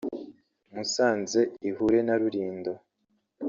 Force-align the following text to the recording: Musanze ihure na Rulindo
Musanze 0.73 1.39
ihure 1.69 1.99
na 2.07 2.15
Rulindo 2.19 2.71